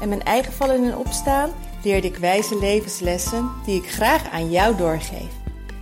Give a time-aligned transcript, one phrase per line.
[0.00, 1.50] en mijn eigen vallen en opstaan
[1.82, 5.32] leerde ik wijze levenslessen die ik graag aan jou doorgeef.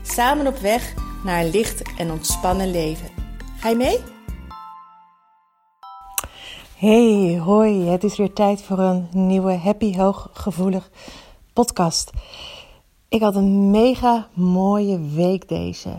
[0.03, 3.09] Samen op weg naar een licht en ontspannen leven.
[3.59, 3.99] Ga je mee?
[6.77, 7.87] Hey, hoi.
[7.87, 10.91] Het is weer tijd voor een nieuwe Happy Hooggevoelig
[11.53, 12.11] podcast.
[13.09, 15.91] Ik had een mega mooie week deze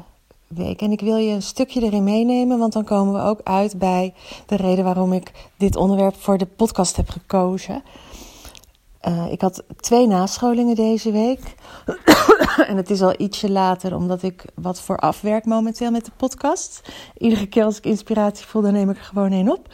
[0.47, 0.81] week.
[0.81, 4.13] En ik wil je een stukje erin meenemen, want dan komen we ook uit bij
[4.45, 7.83] de reden waarom ik dit onderwerp voor de podcast heb gekozen.
[9.07, 11.55] Uh, ik had twee nascholingen deze week.
[12.69, 16.81] en het is al ietsje later, omdat ik wat vooraf werk momenteel met de podcast.
[17.17, 19.67] Iedere keer als ik inspiratie voel, dan neem ik er gewoon één op.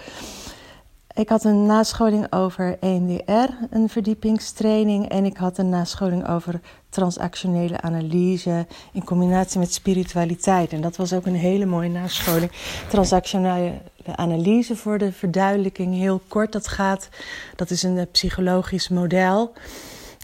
[1.14, 5.10] Ik had een nascholing over EMDR, een verdiepingstraining.
[5.10, 6.62] En ik had een nascholing over
[6.92, 10.72] transactionele analyse in combinatie met spiritualiteit.
[10.72, 12.52] En dat was ook een hele mooie nascholing.
[12.90, 13.82] Transactionele
[14.16, 16.52] analyse voor de verduidelijking, heel kort.
[16.52, 17.10] Dat gaat,
[17.56, 19.54] dat is een psychologisch model.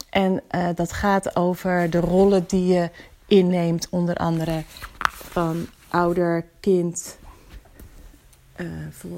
[0.10, 2.90] En uh, dat gaat over de rollen die je
[3.28, 4.64] inneemt, onder andere
[5.10, 7.18] van ouder, kind,
[8.58, 8.68] uh,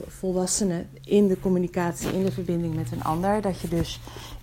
[0.08, 3.42] volwassenen in de communicatie, in de verbinding met een ander.
[3.42, 4.00] Dat je dus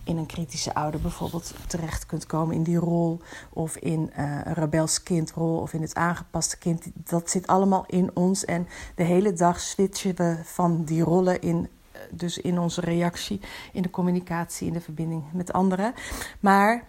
[0.06, 3.20] in een kritische ouder bijvoorbeeld terecht kunt komen in die rol.
[3.52, 6.86] Of in een rebels kindrol of in het aangepaste kind.
[6.94, 8.44] Dat zit allemaal in ons.
[8.44, 11.68] En de hele dag switchen we van die rollen in.
[11.92, 13.40] Eh, dus in onze reactie,
[13.72, 15.94] in de communicatie, in de verbinding met anderen.
[16.40, 16.88] Maar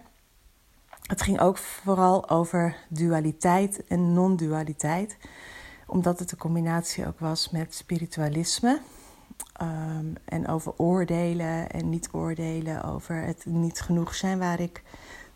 [1.02, 5.16] het ging ook vooral over dualiteit en non-dualiteit
[5.88, 8.80] omdat het een combinatie ook was met spiritualisme.
[9.58, 14.82] Ehm, en over oordelen en niet oordelen, over het niet genoeg zijn, waar ik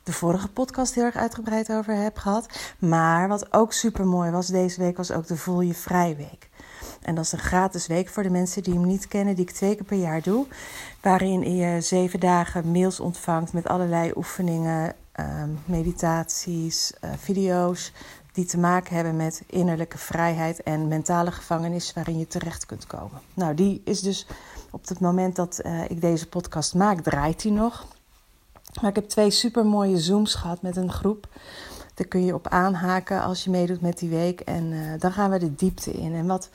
[0.03, 2.75] de vorige podcast heel erg uitgebreid over heb gehad.
[2.79, 6.49] Maar wat ook super mooi was deze week, was ook de Voel je Vrij Week.
[7.03, 9.51] En dat is een gratis week voor de mensen die hem niet kennen, die ik
[9.51, 10.47] twee keer per jaar doe.
[11.01, 17.93] Waarin je zeven dagen mails ontvangt met allerlei oefeningen, ehm, meditaties, uh, video's
[18.33, 23.21] die te maken hebben met innerlijke vrijheid en mentale gevangenis waarin je terecht kunt komen.
[23.35, 24.27] Nou, die is dus
[24.71, 27.87] op het moment dat uh, ik deze podcast maak, draait die nog.
[28.81, 31.29] Maar ik heb twee super mooie Zooms gehad met een groep.
[31.95, 34.41] Daar kun je op aanhaken als je meedoet met die week.
[34.41, 36.15] En uh, dan gaan we de diepte in.
[36.15, 36.49] En wat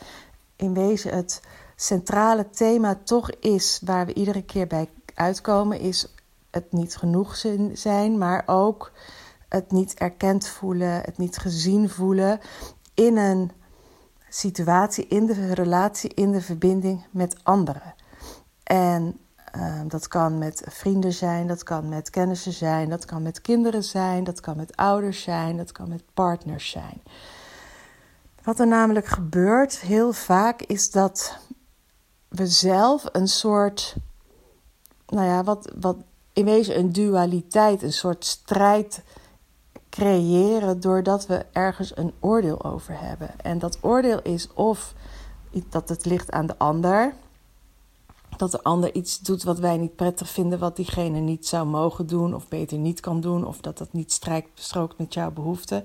[0.56, 1.42] in wezen het
[1.76, 6.08] centrale thema toch is, waar we iedere keer bij uitkomen, is
[6.50, 8.92] het niet genoeg zijn, maar ook
[9.50, 12.40] het niet erkend voelen, het niet gezien voelen
[12.94, 13.52] in een
[14.30, 17.94] situatie, in de relatie, in de verbinding met anderen.
[18.64, 19.20] En
[19.56, 23.84] uh, dat kan met vrienden zijn, dat kan met kennissen zijn, dat kan met kinderen
[23.84, 27.02] zijn, dat kan met ouders zijn, dat kan met partners zijn.
[28.44, 31.38] Wat er namelijk gebeurt heel vaak is dat
[32.28, 33.96] we zelf een soort,
[35.08, 35.98] nou ja, wat, wat
[36.34, 39.04] in wezen een dualiteit, een soort strijd
[39.98, 43.40] creëren doordat we ergens een oordeel over hebben.
[43.40, 44.94] En dat oordeel is of
[45.70, 47.14] dat het ligt aan de ander.
[48.38, 52.08] Dat de ander iets doet wat wij niet prettig vinden, wat diegene niet zou mogen
[52.08, 54.20] doen of beter niet kan doen, of dat dat niet
[54.54, 55.84] strookt met jouw behoeften.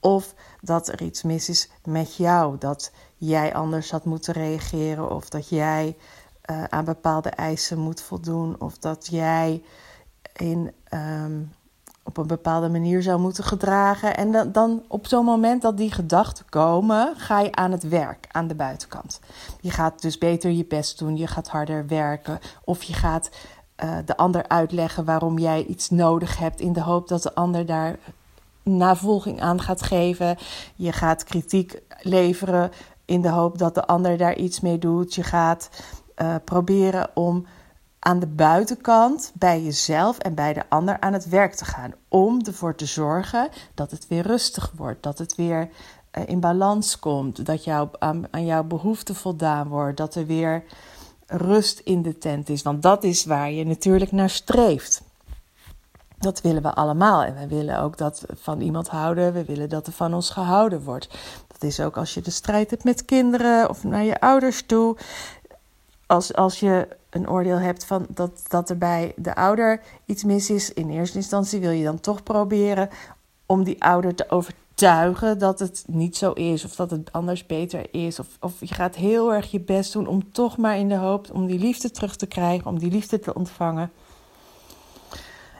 [0.00, 5.28] Of dat er iets mis is met jou, dat jij anders had moeten reageren, of
[5.28, 5.96] dat jij
[6.50, 9.62] uh, aan bepaalde eisen moet voldoen, of dat jij
[10.36, 11.52] in um,
[12.08, 14.16] op een bepaalde manier zou moeten gedragen.
[14.16, 18.26] En dan, dan op zo'n moment dat die gedachten komen, ga je aan het werk
[18.30, 19.20] aan de buitenkant.
[19.60, 23.30] Je gaat dus beter je best doen, je gaat harder werken of je gaat
[23.84, 27.66] uh, de ander uitleggen waarom jij iets nodig hebt in de hoop dat de ander
[27.66, 27.98] daar
[28.62, 30.36] navolging aan gaat geven.
[30.74, 32.70] Je gaat kritiek leveren
[33.04, 35.14] in de hoop dat de ander daar iets mee doet.
[35.14, 35.70] Je gaat
[36.22, 37.46] uh, proberen om
[38.08, 41.92] aan de buitenkant bij jezelf en bij de ander aan het werk te gaan.
[42.08, 45.68] Om ervoor te zorgen dat het weer rustig wordt, dat het weer
[46.12, 50.64] uh, in balans komt, dat jou, aan, jouw behoeften voldaan wordt, dat er weer
[51.26, 52.62] rust in de tent is.
[52.62, 55.02] Want dat is waar je natuurlijk naar streeft.
[56.18, 57.22] Dat willen we allemaal.
[57.22, 59.32] En we willen ook dat van iemand houden.
[59.32, 61.08] We willen dat er van ons gehouden wordt.
[61.46, 64.96] Dat is ook als je de strijd hebt met kinderen of naar je ouders toe.
[66.06, 70.50] Als, als je een oordeel hebt van dat, dat er bij de ouder iets mis
[70.50, 72.88] is, in eerste instantie wil je dan toch proberen
[73.46, 77.94] om die ouder te overtuigen dat het niet zo is of dat het anders beter
[77.94, 78.18] is.
[78.18, 81.30] Of, of je gaat heel erg je best doen om toch maar in de hoop
[81.32, 83.92] om die liefde terug te krijgen, om die liefde te ontvangen.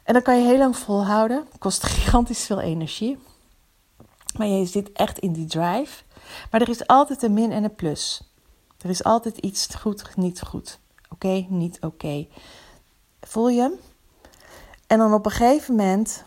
[0.04, 3.18] En dan kan je heel lang volhouden, kost gigantisch veel energie.
[4.36, 6.02] Maar je zit echt in die drive.
[6.50, 8.22] Maar er is altijd een min en een plus.
[8.78, 10.78] Er is altijd iets goed, niet goed.
[11.18, 12.26] Oké, niet oké.
[13.20, 13.78] Voel je?
[14.86, 16.24] En dan op een gegeven moment,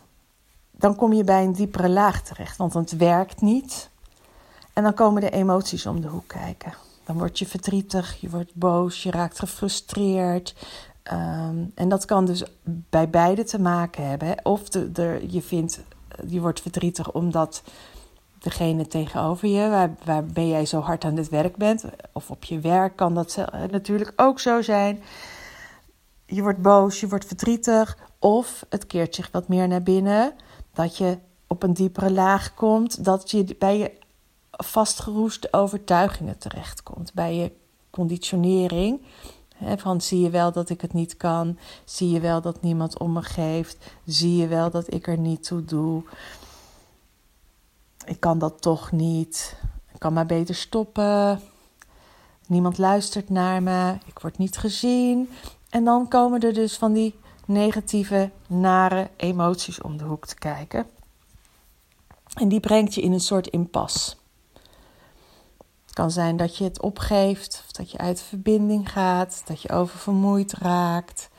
[0.72, 3.90] dan kom je bij een diepere laag terecht, want het werkt niet.
[4.74, 6.74] En dan komen de emoties om de hoek kijken.
[7.06, 10.56] Dan word je verdrietig, je wordt boos, je raakt gefrustreerd.
[11.04, 14.46] Ehm, en dat kan dus bij beide te maken hebben.
[14.46, 15.80] Of de, je vindt,
[16.28, 17.64] je wordt verdrietig omdat
[18.42, 22.60] degene tegenover je, waar, waarbij jij zo hard aan het werk bent, of op je
[22.60, 25.04] werk kan dat natuurlijk ook zo zijn.
[26.26, 30.34] Je wordt boos, je wordt verdrietig, of het keert zich wat meer naar binnen,
[30.74, 31.18] dat je
[31.48, 33.92] op een diepere laag komt, dat je bij je
[34.52, 37.52] vastgeroeste overtuigingen terechtkomt, bij je
[37.90, 39.02] conditionering.
[39.78, 43.14] van zie je wel dat ik het niet kan, zie je wel dat niemand om
[43.14, 46.04] me geeft, zie je wel dat ik er niet toe doe
[48.12, 49.56] ik kan dat toch niet.
[49.94, 51.42] Ik kan maar beter stoppen.
[52.48, 53.98] Niemand luistert naar me.
[54.06, 55.30] Ik word niet gezien.
[55.70, 60.86] En dan komen er dus van die negatieve, nare emoties om de hoek te kijken.
[62.34, 64.18] En die brengt je in een soort impas.
[65.86, 69.70] Het kan zijn dat je het opgeeft, of dat je uit verbinding gaat, dat je
[69.70, 71.30] oververmoeid raakt.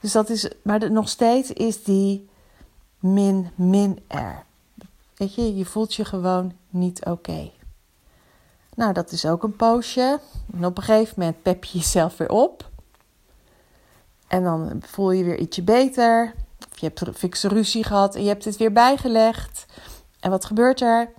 [0.00, 2.28] Dus dat is, maar nog steeds is die
[3.00, 4.44] min, min er.
[5.24, 7.50] Je, voelt je gewoon niet oké.
[8.74, 10.20] Nou, dat is ook een poosje.
[10.52, 12.70] En op een gegeven moment pep je jezelf weer op.
[14.28, 16.34] En dan voel je weer ietsje beter.
[16.72, 19.66] Of je hebt fikse ruzie gehad en je hebt het weer bijgelegd.
[20.20, 21.10] En wat gebeurt er?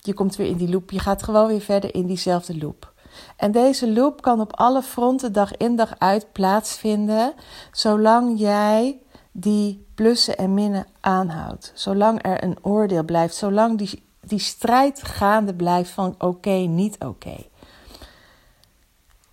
[0.00, 0.90] Je komt weer in die loop.
[0.90, 2.92] Je gaat gewoon weer verder in diezelfde loop.
[3.36, 7.34] En deze loop kan op alle fronten dag in dag uit plaatsvinden,
[7.72, 8.98] zolang jij
[9.36, 11.72] die plussen en minnen aanhoudt.
[11.74, 17.36] Zolang er een oordeel blijft, zolang die, die strijd gaande blijft van oké, niet oké.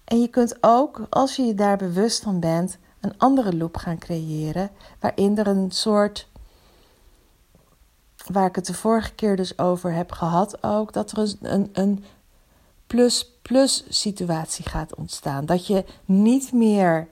[0.03, 3.97] En je kunt ook, als je je daar bewust van bent, een andere loop gaan
[3.97, 6.27] creëren, waarin er een soort,
[8.27, 12.05] waar ik het de vorige keer dus over heb gehad ook, dat er een, een
[12.87, 15.45] plus-plus situatie gaat ontstaan.
[15.45, 17.07] Dat je niet meer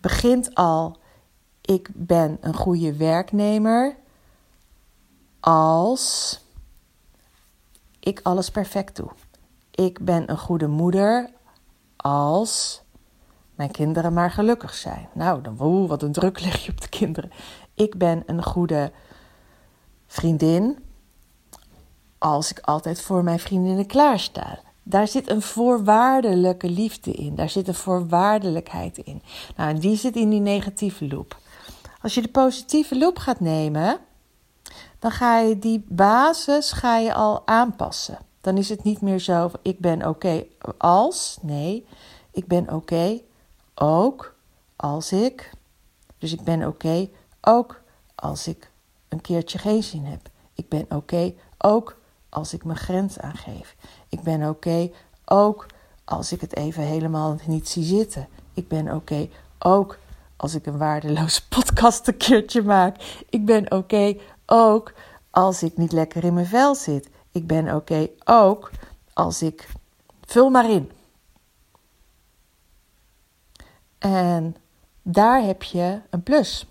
[0.00, 1.00] begint al
[1.62, 3.96] ik ben een goede werknemer
[5.40, 6.40] als
[8.00, 9.10] ik alles perfect doe.
[9.70, 11.30] Ik ben een goede moeder
[11.96, 12.82] als
[13.54, 15.08] mijn kinderen maar gelukkig zijn.
[15.12, 17.30] Nou, dan woe, wat een druk leg je op de kinderen.
[17.74, 18.92] Ik ben een goede
[20.06, 20.78] vriendin
[22.18, 24.58] als ik altijd voor mijn vriendinnen klaarsta.
[24.82, 27.34] Daar zit een voorwaardelijke liefde in.
[27.34, 29.22] Daar zit een voorwaardelijkheid in.
[29.56, 31.40] Nou, en die zit in die negatieve loop.
[32.02, 33.98] Als je de positieve loop gaat nemen,
[34.98, 38.18] dan ga je die basis ga je al aanpassen.
[38.40, 40.44] Dan is het niet meer zo, ik ben oké
[40.78, 41.86] als, nee,
[42.30, 43.20] ik ben oké
[43.74, 44.34] ook
[44.76, 45.50] als ik.
[46.18, 47.08] Dus ik ben oké
[47.40, 47.80] ook
[48.14, 48.70] als ik
[49.08, 50.28] een keertje geen zin heb.
[50.54, 51.98] Ik ben oké ook
[52.28, 53.76] als ik mijn grens aangeef.
[54.08, 54.90] Ik ben oké
[55.24, 55.66] ook
[56.04, 58.28] als ik het even helemaal niet zie zitten.
[58.54, 59.98] Ik ben oké ook
[60.42, 63.24] als ik een waardeloze podcast een keertje maak.
[63.28, 64.92] Ik ben oké ook
[65.30, 67.08] als ik niet lekker in mijn vel zit.
[67.32, 68.70] Ik ben oké ook
[69.12, 69.68] als ik.
[70.20, 70.90] Vul maar in.
[73.98, 74.56] En
[75.02, 76.66] daar heb je een plus.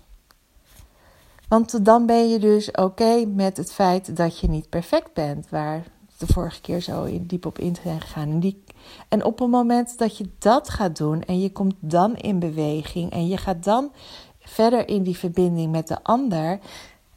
[1.48, 5.82] Want dan ben je dus oké met het feit dat je niet perfect bent, waar
[6.26, 8.30] de vorige keer zo in, diep op in zijn gegaan.
[8.30, 8.64] En die
[9.08, 13.10] en op het moment dat je dat gaat doen en je komt dan in beweging
[13.10, 13.92] en je gaat dan
[14.40, 16.58] verder in die verbinding met de ander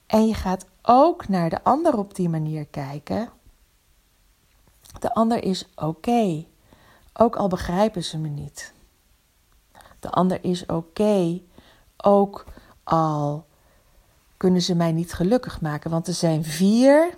[0.08, 3.30] en je gaat ook naar de ander op die manier kijken.
[5.00, 6.46] De ander is oké,
[7.14, 8.74] ook al begrijpen ze me niet.
[10.00, 11.42] De ander is oké,
[11.98, 12.46] ook
[12.84, 13.46] al
[14.38, 17.18] kunnen ze mij niet gelukkig maken, want er zijn vier,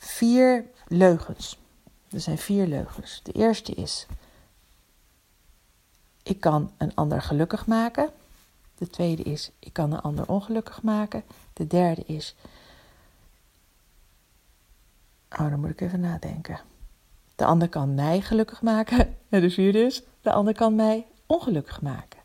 [0.00, 1.58] vier leugens.
[2.10, 3.20] Er zijn vier leugens.
[3.22, 4.06] De eerste is:
[6.22, 8.10] ik kan een ander gelukkig maken.
[8.74, 11.22] De tweede is: ik kan een ander ongelukkig maken.
[11.52, 12.34] De derde is:
[15.30, 16.60] oh, dan moet ik even nadenken.
[17.36, 18.98] De ander kan mij gelukkig maken.
[19.28, 22.20] En de vierde is: de ander kan mij ongelukkig maken.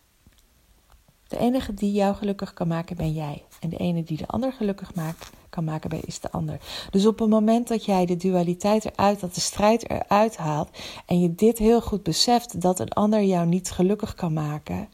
[1.28, 3.46] De enige die jou gelukkig kan maken ben jij.
[3.60, 6.60] En de ene die de ander gelukkig maakt, kan maken is de ander.
[6.92, 10.70] Dus op het moment dat jij de dualiteit eruit, dat de strijd eruit haalt.
[11.06, 14.88] en je dit heel goed beseft dat een ander jou niet gelukkig kan maken.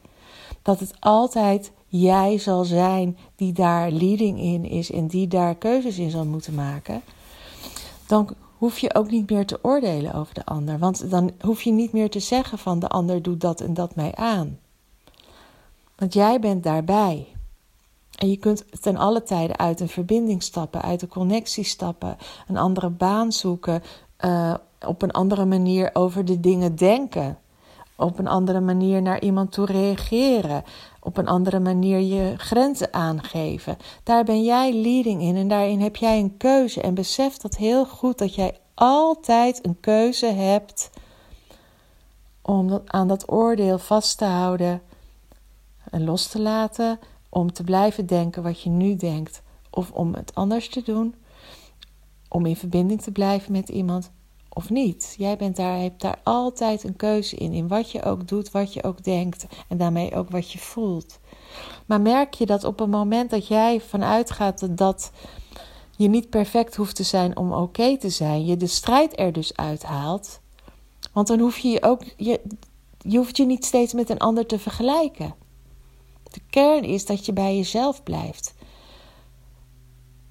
[0.62, 5.98] dat het altijd jij zal zijn die daar leading in is en die daar keuzes
[5.98, 7.02] in zal moeten maken.
[8.08, 10.80] dan hoef je ook niet meer te oordelen over de ander.
[10.80, 13.96] Want dan hoef je niet meer te zeggen van de ander doet dat en dat
[13.96, 14.60] mij aan.
[15.96, 17.28] Want jij bent daarbij.
[18.22, 22.58] En je kunt ten alle tijden uit een verbinding stappen, uit een connectie stappen, een
[22.58, 23.84] andere baan zoeken,
[24.26, 24.54] uh,
[24.88, 27.38] op een andere manier over de dingen denken,
[27.96, 30.64] op een andere manier naar iemand toe reageren,
[31.00, 33.78] op een andere manier je grenzen aangeven.
[34.04, 36.82] Daar ben jij leading in en daarin heb jij een keuze.
[36.82, 40.90] En besef dat heel goed dat jij altijd een keuze hebt
[42.42, 44.82] om aan dat oordeel vast te houden
[45.92, 47.00] en los te laten,
[47.34, 51.16] om te blijven denken wat je nu denkt, of om het anders te doen,
[52.30, 54.12] om in verbinding te blijven met iemand
[54.54, 55.16] of niet.
[55.18, 58.74] Jij bent daar, hebt daar altijd een keuze in, in wat je ook doet, wat
[58.74, 61.20] je ook denkt en daarmee ook wat je voelt.
[61.86, 65.12] Maar merk je dat op het moment dat jij vanuit gaat dat
[65.98, 69.56] je niet perfect hoeft te zijn om oké te zijn, je de strijd er dus
[69.56, 70.40] uithaalt,
[71.14, 72.42] want dan hoef je je ook, je,
[72.98, 75.41] je hoeft je niet steeds met een ander te vergelijken.
[76.32, 78.54] De kern is dat je bij jezelf blijft.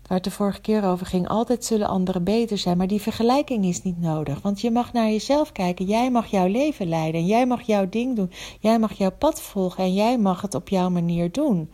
[0.02, 3.64] Waar het de vorige keer over ging, altijd zullen anderen beter zijn, maar die vergelijking
[3.64, 4.42] is niet nodig.
[4.42, 7.88] Want je mag naar jezelf kijken, jij mag jouw leven leiden en jij mag jouw
[7.88, 8.32] ding doen.
[8.60, 11.70] Jij mag jouw pad volgen en jij mag het op jouw manier doen.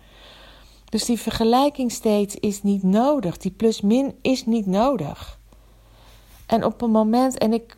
[0.88, 5.38] Dus die vergelijking steeds is niet nodig, die plus-min is niet nodig.
[6.46, 7.76] En op een moment, en ik,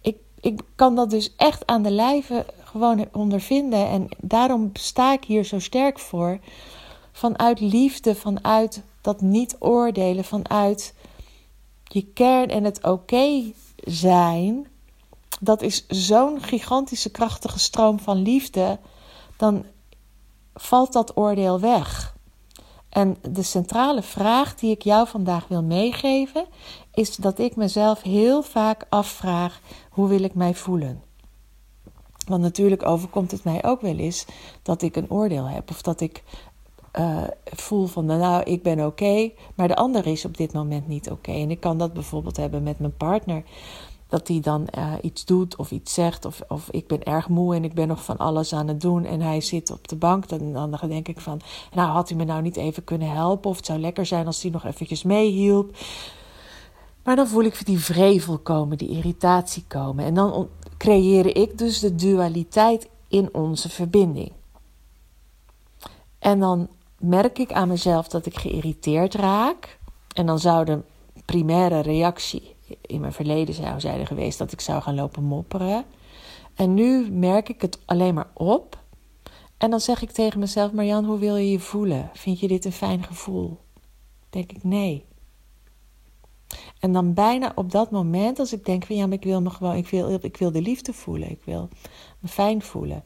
[0.00, 3.88] ik, ik kan dat dus echt aan de lijve gewoon ondervinden.
[3.88, 6.38] En daarom sta ik hier zo sterk voor.
[7.12, 10.94] Vanuit liefde, vanuit dat niet oordelen, vanuit
[11.84, 14.66] je kern en het oké zijn.
[15.40, 18.78] Dat is zo'n gigantische krachtige stroom van liefde.
[19.36, 19.64] Dan
[20.54, 22.16] valt dat oordeel weg.
[22.88, 26.46] En de centrale vraag die ik jou vandaag wil meegeven,
[26.94, 29.60] is dat ik mezelf heel vaak afvraag:
[29.90, 31.07] hoe wil ik mij voelen?
[32.28, 34.26] Want natuurlijk overkomt het mij ook wel eens
[34.62, 36.22] dat ik een oordeel heb of dat ik
[36.98, 41.10] uh, voel van nou, ik ben oké, maar de ander is op dit moment niet
[41.10, 41.32] oké.
[41.32, 43.42] En ik kan dat bijvoorbeeld hebben met mijn partner.
[44.08, 46.24] Dat hij dan uh, iets doet of iets zegt.
[46.24, 49.04] Of, of ik ben erg moe en ik ben nog van alles aan het doen.
[49.04, 50.28] En hij zit op de bank.
[50.28, 51.40] Dan, dan denk ik van,
[51.74, 53.50] nou had hij me nou niet even kunnen helpen.
[53.50, 55.76] Of het zou lekker zijn als hij nog eventjes meehielp.
[57.04, 60.04] Maar dan voel ik die vrevel komen, die irritatie komen.
[60.04, 64.32] En dan creëer ik dus de dualiteit in onze verbinding.
[66.18, 66.68] En dan
[66.98, 69.78] merk ik aan mezelf dat ik geïrriteerd raak.
[70.14, 70.80] En dan zou de
[71.24, 75.84] primaire reactie in mijn verleden zou zijn geweest dat ik zou gaan lopen mopperen.
[76.54, 78.78] En nu merk ik het alleen maar op.
[79.58, 82.10] En dan zeg ik tegen mezelf: Marjan, hoe wil je je voelen?
[82.14, 83.58] Vind je dit een fijn gevoel?
[84.30, 85.04] Denk ik nee.
[86.80, 89.50] En dan bijna op dat moment, als ik denk van ja, maar ik wil me
[89.50, 91.68] gewoon, ik wil, ik wil de liefde voelen, ik wil
[92.18, 93.04] me fijn voelen.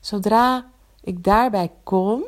[0.00, 0.70] Zodra
[1.00, 2.24] ik daarbij kom,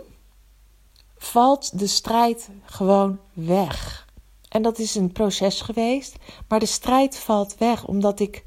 [1.16, 4.08] valt de strijd gewoon weg.
[4.48, 6.16] En dat is een proces geweest,
[6.48, 8.44] maar de strijd valt weg omdat ik.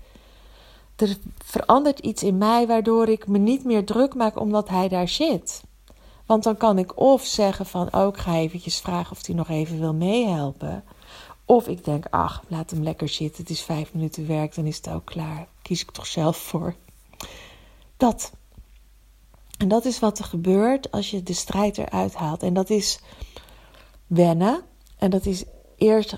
[0.95, 5.07] Er verandert iets in mij waardoor ik me niet meer druk maak omdat hij daar
[5.07, 5.63] zit.
[6.25, 9.49] Want dan kan ik of zeggen van, oh, ik ga eventjes vragen of hij nog
[9.49, 10.83] even wil meehelpen.
[11.45, 13.41] Of ik denk, ach, laat hem lekker zitten.
[13.41, 15.47] Het is vijf minuten werk, dan is het ook klaar.
[15.61, 16.75] Kies ik toch zelf voor.
[17.97, 18.31] Dat.
[19.57, 22.43] En dat is wat er gebeurt als je de strijd eruit haalt.
[22.43, 22.99] En dat is
[24.07, 24.61] wennen.
[24.97, 25.43] En dat is
[25.77, 26.17] eerst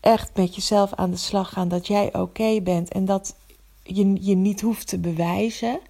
[0.00, 2.88] echt met jezelf aan de slag gaan dat jij oké bent.
[2.92, 3.34] En dat
[3.84, 5.80] je je niet hoeft te bewijzen.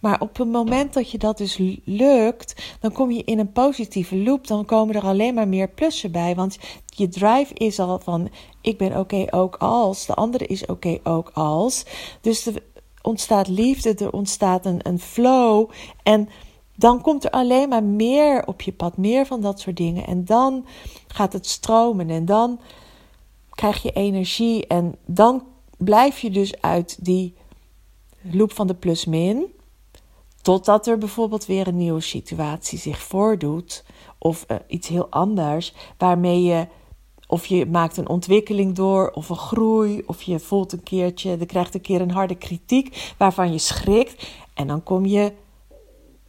[0.00, 4.16] Maar op het moment dat je dat dus lukt, dan kom je in een positieve
[4.16, 4.46] loop.
[4.46, 6.34] Dan komen er alleen maar meer plussen bij.
[6.34, 8.28] Want je drive is al van:
[8.60, 10.06] ik ben oké ook als.
[10.06, 11.84] De andere is oké ook als.
[12.20, 12.62] Dus er
[13.02, 15.70] ontstaat liefde, er ontstaat een, een flow.
[16.02, 16.28] En
[16.76, 20.06] dan komt er alleen maar meer op je pad, meer van dat soort dingen.
[20.06, 20.66] En dan
[21.06, 22.60] gaat het stromen en dan
[23.50, 24.66] krijg je energie.
[24.66, 25.42] En dan
[25.78, 27.34] blijf je dus uit die
[28.32, 29.46] loop van de plus-min.
[30.42, 33.84] Totdat er bijvoorbeeld weer een nieuwe situatie zich voordoet.
[34.18, 35.74] Of uh, iets heel anders.
[35.98, 36.66] Waarmee je
[37.26, 41.46] Of je maakt een ontwikkeling door, of een groei, of je voelt een keertje, er
[41.46, 44.28] krijgt een keer een harde kritiek waarvan je schrikt.
[44.54, 45.32] En dan kom je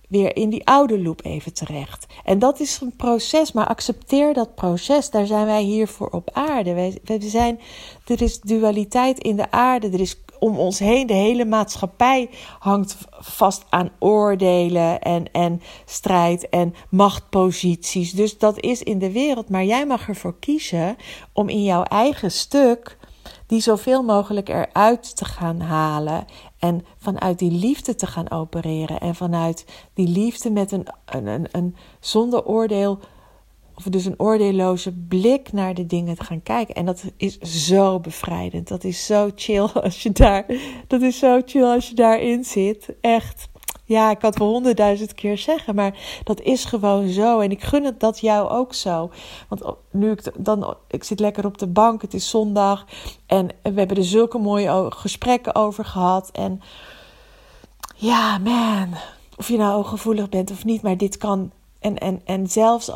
[0.07, 2.05] weer in die oude loop even terecht.
[2.23, 5.09] En dat is een proces, maar accepteer dat proces.
[5.09, 6.73] Daar zijn wij hier voor op aarde.
[6.73, 7.59] Wij, wij zijn,
[8.05, 9.89] er is dualiteit in de aarde.
[9.89, 12.29] Er is om ons heen, de hele maatschappij
[12.59, 18.11] hangt vast aan oordelen en, en strijd en machtposities.
[18.11, 19.49] Dus dat is in de wereld.
[19.49, 20.95] Maar jij mag ervoor kiezen
[21.33, 22.97] om in jouw eigen stuk
[23.47, 26.25] die zoveel mogelijk eruit te gaan halen.
[26.59, 28.99] En vanuit die liefde te gaan opereren.
[28.99, 32.99] En vanuit die liefde met een, een, een, een zonder oordeel.
[33.75, 36.75] Of dus een oordeelloze blik naar de dingen te gaan kijken.
[36.75, 38.67] En dat is zo bevrijdend.
[38.67, 40.45] Dat is zo chill als je daar.
[40.87, 42.93] Dat is zo chill als je daarin zit.
[43.01, 43.49] Echt.
[43.85, 47.39] Ja, ik het wel honderdduizend keer zeggen, maar dat is gewoon zo.
[47.39, 49.11] En ik gun het dat jou ook zo.
[49.47, 52.85] Want nu ik dan, ik zit lekker op de bank, het is zondag
[53.25, 56.29] en we hebben er zulke mooie gesprekken over gehad.
[56.31, 56.61] En
[57.95, 58.87] ja, man,
[59.37, 61.51] of je nou gevoelig bent of niet, maar dit kan.
[61.79, 62.91] En, en, en zelfs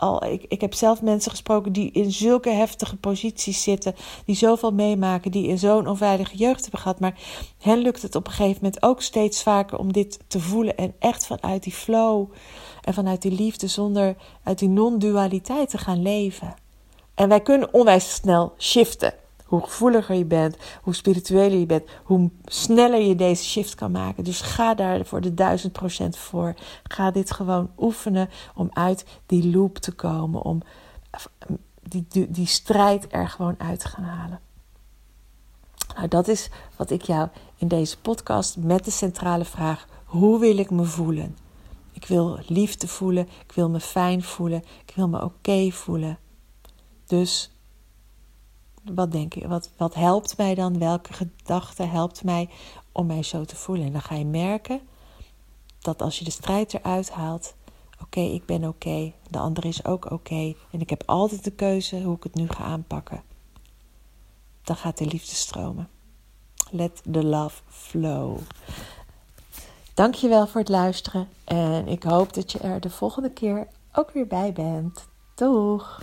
[0.00, 4.72] al, ik, ik heb zelf mensen gesproken die in zulke heftige posities zitten, die zoveel
[4.72, 7.00] meemaken, die in zo'n onveilige jeugd hebben gehad.
[7.00, 7.18] Maar
[7.58, 10.94] hen lukt het op een gegeven moment ook steeds vaker om dit te voelen en
[10.98, 12.32] echt vanuit die flow
[12.82, 16.54] en vanuit die liefde, zonder uit die non-dualiteit te gaan leven.
[17.14, 19.14] En wij kunnen onwijs snel shiften.
[19.50, 24.24] Hoe gevoeliger je bent, hoe spiritueler je bent, hoe sneller je deze shift kan maken.
[24.24, 26.54] Dus ga daar voor de duizend procent voor.
[26.82, 30.42] Ga dit gewoon oefenen om uit die loop te komen.
[30.42, 30.62] Om
[31.82, 34.40] die, die, die strijd er gewoon uit te gaan halen.
[35.96, 40.58] Nou, dat is wat ik jou in deze podcast met de centrale vraag: hoe wil
[40.58, 41.36] ik me voelen?
[41.92, 46.18] Ik wil liefde voelen, ik wil me fijn voelen, ik wil me oké voelen.
[47.06, 47.50] Dus
[48.84, 50.78] wat denk je, wat, wat helpt mij dan?
[50.78, 52.48] Welke gedachte helpt mij
[52.92, 53.86] om mij zo te voelen?
[53.86, 54.80] En dan ga je merken
[55.80, 57.54] dat als je de strijd eruit haalt,
[58.02, 60.54] oké, ik ben oké, de ander is ook oké.
[60.70, 63.22] en ik heb altijd de keuze hoe ik het nu ga aanpakken.
[64.62, 65.88] Dan gaat de liefde stromen.
[66.70, 68.38] Let the love flow.
[69.94, 74.26] Dankjewel voor het luisteren en ik hoop dat je er de volgende keer ook weer
[74.26, 75.08] bij bent.
[75.34, 76.02] Doeg!